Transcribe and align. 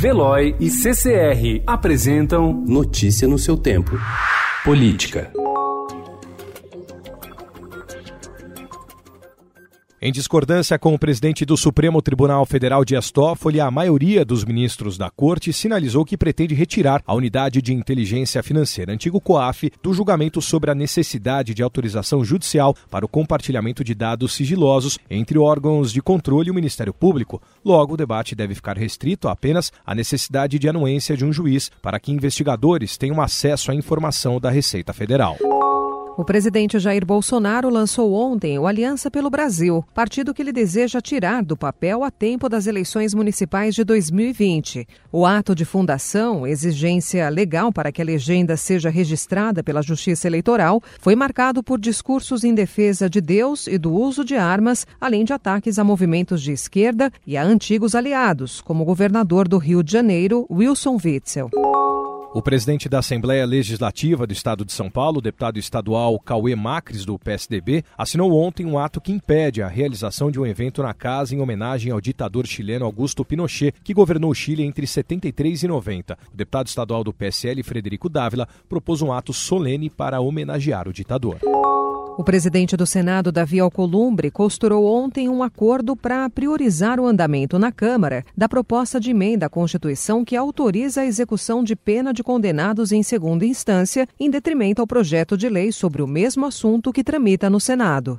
Veloy 0.00 0.56
e 0.58 0.70
CCR 0.70 1.62
apresentam 1.66 2.54
Notícia 2.66 3.28
no 3.28 3.36
seu 3.36 3.54
tempo. 3.54 3.98
Política. 4.64 5.30
Em 10.02 10.10
discordância 10.10 10.78
com 10.78 10.94
o 10.94 10.98
presidente 10.98 11.44
do 11.44 11.58
Supremo 11.58 12.00
Tribunal 12.00 12.46
Federal 12.46 12.86
Dias 12.86 13.10
Toffoli, 13.10 13.60
a 13.60 13.70
maioria 13.70 14.24
dos 14.24 14.46
ministros 14.46 14.96
da 14.96 15.10
corte 15.10 15.52
sinalizou 15.52 16.06
que 16.06 16.16
pretende 16.16 16.54
retirar 16.54 17.02
a 17.06 17.14
Unidade 17.14 17.60
de 17.60 17.74
Inteligência 17.74 18.42
Financeira, 18.42 18.94
antigo 18.94 19.20
COAF, 19.20 19.70
do 19.82 19.92
julgamento 19.92 20.40
sobre 20.40 20.70
a 20.70 20.74
necessidade 20.74 21.52
de 21.52 21.62
autorização 21.62 22.24
judicial 22.24 22.74
para 22.90 23.04
o 23.04 23.08
compartilhamento 23.08 23.84
de 23.84 23.94
dados 23.94 24.32
sigilosos 24.32 24.98
entre 25.10 25.36
órgãos 25.38 25.92
de 25.92 26.00
controle 26.00 26.48
e 26.48 26.50
o 26.50 26.54
Ministério 26.54 26.94
Público. 26.94 27.42
Logo, 27.62 27.92
o 27.92 27.98
debate 27.98 28.34
deve 28.34 28.54
ficar 28.54 28.78
restrito 28.78 29.28
apenas 29.28 29.70
à 29.84 29.94
necessidade 29.94 30.58
de 30.58 30.66
anuência 30.66 31.14
de 31.14 31.26
um 31.26 31.32
juiz 31.32 31.70
para 31.82 32.00
que 32.00 32.10
investigadores 32.10 32.96
tenham 32.96 33.20
acesso 33.20 33.70
à 33.70 33.74
informação 33.74 34.40
da 34.40 34.48
Receita 34.48 34.94
Federal. 34.94 35.36
O 36.20 36.24
presidente 36.24 36.78
Jair 36.78 37.02
Bolsonaro 37.06 37.70
lançou 37.70 38.12
ontem 38.12 38.58
o 38.58 38.66
Aliança 38.66 39.10
pelo 39.10 39.30
Brasil, 39.30 39.82
partido 39.94 40.34
que 40.34 40.42
ele 40.42 40.52
deseja 40.52 41.00
tirar 41.00 41.42
do 41.42 41.56
papel 41.56 42.04
a 42.04 42.10
tempo 42.10 42.46
das 42.46 42.66
eleições 42.66 43.14
municipais 43.14 43.74
de 43.74 43.82
2020. 43.84 44.86
O 45.10 45.24
ato 45.24 45.54
de 45.54 45.64
fundação, 45.64 46.46
exigência 46.46 47.26
legal 47.30 47.72
para 47.72 47.90
que 47.90 48.02
a 48.02 48.04
legenda 48.04 48.54
seja 48.54 48.90
registrada 48.90 49.64
pela 49.64 49.80
Justiça 49.80 50.26
Eleitoral, 50.26 50.82
foi 51.00 51.16
marcado 51.16 51.62
por 51.62 51.80
discursos 51.80 52.44
em 52.44 52.52
defesa 52.52 53.08
de 53.08 53.22
Deus 53.22 53.66
e 53.66 53.78
do 53.78 53.90
uso 53.90 54.22
de 54.22 54.36
armas, 54.36 54.86
além 55.00 55.24
de 55.24 55.32
ataques 55.32 55.78
a 55.78 55.84
movimentos 55.84 56.42
de 56.42 56.52
esquerda 56.52 57.10
e 57.26 57.34
a 57.34 57.42
antigos 57.42 57.94
aliados, 57.94 58.60
como 58.60 58.82
o 58.82 58.86
governador 58.86 59.48
do 59.48 59.56
Rio 59.56 59.82
de 59.82 59.92
Janeiro, 59.92 60.46
Wilson 60.50 60.98
Witzel. 61.02 61.48
O 62.32 62.40
presidente 62.40 62.88
da 62.88 63.00
Assembleia 63.00 63.44
Legislativa 63.44 64.24
do 64.24 64.32
Estado 64.32 64.64
de 64.64 64.72
São 64.72 64.88
Paulo, 64.88 65.20
deputado 65.20 65.58
estadual 65.58 66.16
Cauê 66.20 66.54
Macris, 66.54 67.04
do 67.04 67.18
PSDB, 67.18 67.84
assinou 67.98 68.32
ontem 68.40 68.64
um 68.64 68.78
ato 68.78 69.00
que 69.00 69.10
impede 69.10 69.60
a 69.60 69.66
realização 69.66 70.30
de 70.30 70.38
um 70.38 70.46
evento 70.46 70.80
na 70.80 70.94
casa 70.94 71.34
em 71.34 71.40
homenagem 71.40 71.90
ao 71.90 72.00
ditador 72.00 72.46
chileno 72.46 72.84
Augusto 72.84 73.24
Pinochet, 73.24 73.74
que 73.82 73.92
governou 73.92 74.30
o 74.30 74.34
Chile 74.34 74.62
entre 74.62 74.86
73 74.86 75.64
e 75.64 75.66
90. 75.66 76.16
O 76.32 76.36
deputado 76.36 76.68
estadual 76.68 77.02
do 77.02 77.12
PSL, 77.12 77.64
Frederico 77.64 78.08
Dávila, 78.08 78.46
propôs 78.68 79.02
um 79.02 79.12
ato 79.12 79.32
solene 79.32 79.90
para 79.90 80.20
homenagear 80.20 80.86
o 80.86 80.92
ditador. 80.92 81.40
O 82.18 82.24
presidente 82.24 82.76
do 82.76 82.86
Senado, 82.86 83.32
Davi 83.32 83.60
Alcolumbre, 83.60 84.30
costurou 84.30 84.84
ontem 84.84 85.28
um 85.28 85.42
acordo 85.42 85.96
para 85.96 86.28
priorizar 86.28 87.00
o 87.00 87.06
andamento 87.06 87.58
na 87.58 87.72
Câmara 87.72 88.24
da 88.36 88.48
proposta 88.48 89.00
de 89.00 89.10
emenda 89.10 89.46
à 89.46 89.48
Constituição 89.48 90.24
que 90.24 90.36
autoriza 90.36 91.00
a 91.00 91.06
execução 91.06 91.64
de 91.64 91.74
pena 91.74 92.12
de 92.12 92.22
condenados 92.22 92.92
em 92.92 93.02
segunda 93.02 93.46
instância, 93.46 94.06
em 94.18 94.28
detrimento 94.28 94.82
ao 94.82 94.86
projeto 94.86 95.36
de 95.36 95.48
lei 95.48 95.72
sobre 95.72 96.02
o 96.02 96.06
mesmo 96.06 96.44
assunto 96.44 96.92
que 96.92 97.04
tramita 97.04 97.48
no 97.48 97.58
Senado. 97.58 98.18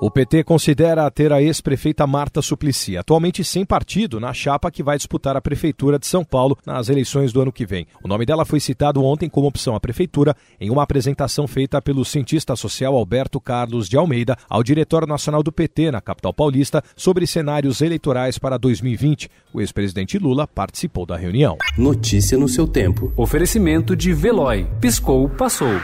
O 0.00 0.10
PT 0.10 0.42
considera 0.42 1.08
ter 1.08 1.32
a 1.32 1.40
ex-prefeita 1.40 2.04
Marta 2.04 2.42
Suplicy, 2.42 2.96
atualmente 2.96 3.44
sem 3.44 3.64
partido, 3.64 4.18
na 4.18 4.34
chapa 4.34 4.70
que 4.70 4.82
vai 4.82 4.96
disputar 4.96 5.36
a 5.36 5.40
Prefeitura 5.40 6.00
de 6.00 6.06
São 6.06 6.24
Paulo 6.24 6.58
nas 6.66 6.88
eleições 6.88 7.32
do 7.32 7.40
ano 7.40 7.52
que 7.52 7.64
vem. 7.64 7.86
O 8.02 8.08
nome 8.08 8.26
dela 8.26 8.44
foi 8.44 8.58
citado 8.58 9.02
ontem 9.04 9.28
como 9.28 9.46
opção 9.46 9.76
à 9.76 9.80
Prefeitura 9.80 10.36
em 10.60 10.68
uma 10.68 10.82
apresentação 10.82 11.46
feita 11.46 11.80
pelo 11.80 12.04
cientista 12.04 12.56
social 12.56 12.96
Alberto 12.96 13.40
Carlos 13.40 13.88
de 13.88 13.96
Almeida 13.96 14.36
ao 14.48 14.64
Diretório 14.64 15.06
Nacional 15.06 15.44
do 15.44 15.52
PT 15.52 15.92
na 15.92 16.00
capital 16.00 16.34
paulista 16.34 16.82
sobre 16.96 17.26
cenários 17.26 17.80
eleitorais 17.80 18.36
para 18.36 18.58
2020. 18.58 19.30
O 19.52 19.60
ex-presidente 19.60 20.18
Lula 20.18 20.46
participou 20.46 21.06
da 21.06 21.16
reunião. 21.16 21.56
Notícia 21.78 22.36
no 22.36 22.48
seu 22.48 22.66
tempo. 22.66 23.12
Oferecimento 23.16 23.94
de 23.94 24.12
Veloy. 24.12 24.66
Piscou, 24.80 25.28
passou. 25.28 25.80